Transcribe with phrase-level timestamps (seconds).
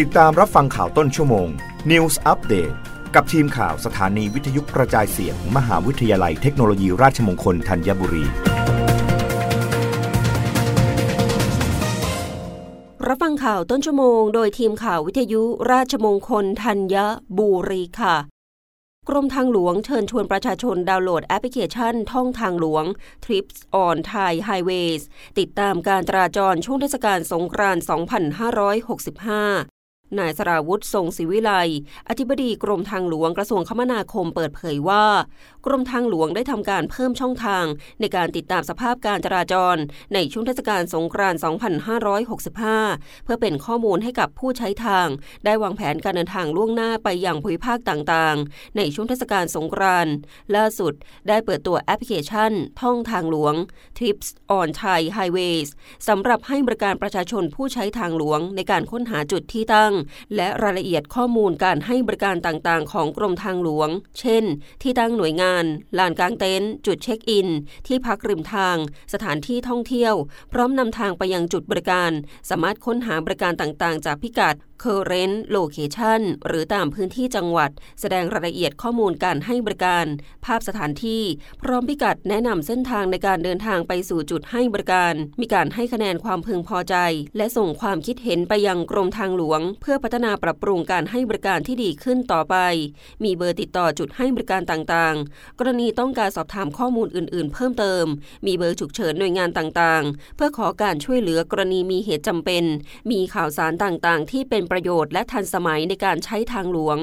[0.00, 1.48] ติดตามรับฟังข่าวต้นชั่วโมง
[1.90, 2.74] News Update
[3.14, 8.24] กับทีมข่าวสถานีวิทยุกระจายเสียงมหาวิทยาลัยเทคโนโลยีราชมงคลธัญบุรี
[13.06, 16.96] รับฟังข่าวต้นชั่วโมง โดยทีมข่าววิทยุราชมงคลธัญ
[17.38, 18.16] บุรีค่ะ
[19.08, 22.84] กรมทางหลวงเชิญชวนประชาชนดาวน์โหลดแอปพลิเคชันท่องทางหลวง
[23.24, 25.02] Trips on Thai Highways
[25.38, 27.84] ติดตามการจราจรช่วงเทศกาลสงกรานต์
[29.68, 29.71] 2565
[30.18, 31.52] นายสราวุฒิทรงศิวิไล
[32.08, 35.04] อธิบดีกรมทางหลวงกระทรวงคมนาคมเปิดเผยว่า
[35.66, 37.64] กรมทางหลวงได้ทำการเพิ่มช่องทาง
[38.00, 39.76] ในการติดตามสภาพการจราจร
[40.14, 41.40] ในช่วงเทศกาลสงกรานต์
[42.30, 45.08] 2565 เพื่อเป็นข้อมูลให้กับผู้ใช้ทาง
[45.44, 50.12] ได้วางแผนการเดินทางล่วงหน้าไปยังภูมิภาคต่างๆ ในช่วงเทศกาลสงกรานต์
[50.54, 50.92] ล่าสุด
[51.28, 53.54] ได้เปิดตัวแอปพลิเคชัน ท่องทางหลวง
[53.98, 55.68] Trips on Thai Highways
[56.08, 59.92] สำหรับให้บริการประชาชนผู้ใช้ทางหลวงในการค้นหาจุดที่ตั้ง
[60.36, 63.88] และรายละเอียดข้อมูลการให้บริการต่างๆ ของกรมทางหลวง
[64.20, 64.44] เช่น
[64.82, 65.64] ที่ตั้งหน่วยงาน
[65.98, 67.48] ลานกลางเต็นท์ จุดเช็คอิน
[67.86, 68.76] ที่พักริมทาง
[69.12, 70.14] สถานที่ท่องเที่ยว
[70.52, 72.10] พร้อมนำทางไปยังจุดบริการ
[72.50, 80.06] สามารถค้นหาบริการต่างๆ จากพิกัด current location หรือตามพื้นที่จังหวัด แสดงรายละเอียดข้อมูลการให้บริการ
[80.44, 81.22] ภาพสถานที่
[81.62, 86.96] พร้อมพิกัดแนะนำเส้นทางในการเดินทางไปสู่จุดให้บริการ มีการให้คะแนนความพึงพอใจ
[87.36, 92.56] และส่งความคิดเห็นไปยังกรมทางหลวง เพื่อพัฒนาปรับปรุงการให้บริการที่ดีขึ้นต่อไป
[93.24, 98.04] มีเบอร์ติดต่อจุดให้บริการต่างๆ กรณีต้องการสอบถามข้อมูลอื่น ๆ เพิ่มเติม
[98.46, 102.64] มีเบอร์ฉุกเฉินหน่วยงานต่างๆ เพื่อขอการช่วยเหลือกรณีมีเหตุจำเป็น
[103.10, 106.98] มีข่าวสารต่างๆ ที่เป็นประโยชน์และทันสมัยในการใช้ทางหลวง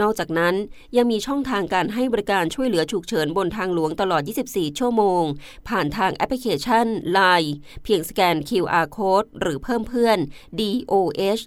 [0.00, 0.54] นอกจากนั้น
[0.96, 5.22] ยังมีช่องทางการให้บริการช่วยเหลือฉุกเฉินบนทางหลวงตลอด 24 ชั่วโมง
[5.68, 7.50] ผ่านทางแอปพลิเคชัน Line
[7.84, 10.18] เพียงสแกน QR Code หรือเพิ่มเพื่อน
[10.60, 11.42] DOH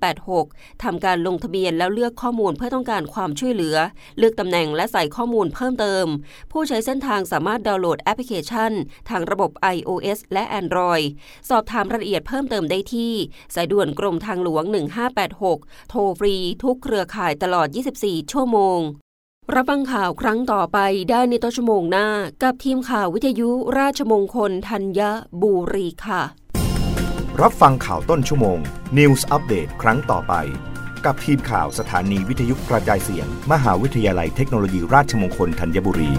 [0.00, 3.76] 1586ทำการลงทะเบียนแล้วเลือกข้อมูลเพื่อต้องการความช่วยเหลือ
[4.18, 6.06] เลือกตำแหน่งและใส่ข้อมูลเพิ่มเติม
[6.52, 8.72] ผู้ใช้เส้นทางสามารถดาวน์โหลดแอปพลิเคชัน
[9.10, 11.06] ทางระบบ iOS และ Android
[11.50, 13.12] สอบถามรายละเอียดเพิ่มเติมได้ที่
[13.54, 17.68] สายด่วนกรมทางหลวง1586 โทรฟรีทุกเครือข่ายตลอด
[18.00, 18.80] 24 ชั่วโมง
[19.54, 20.78] รับฟังข่าวครั้งต่อไป
[21.10, 22.08] ได้ในต้นชั่วโมงหน้า
[22.42, 25.00] กับทีมข่าววิทยุราชมงคลธัญ
[25.42, 26.22] บุรีค่ะ
[27.42, 28.58] รับฟังข่าวต้นชั่วโมง
[28.98, 30.34] News อัปเดตครั้งต่อไป
[31.04, 36.10] กับทีมข่าวสถานีวิทยุกระจายเสียง มหาวิทยาลัยเทคโนโลยีราชมงคลธัญบุรี